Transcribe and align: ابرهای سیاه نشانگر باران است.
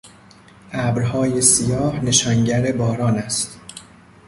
ابرهای 0.71 1.41
سیاه 1.41 2.05
نشانگر 2.05 2.71
باران 2.71 3.17
است. 3.17 3.59